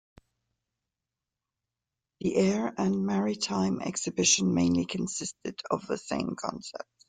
[2.21, 6.89] The air and maritime exhibition mainly consisted of the same concepts.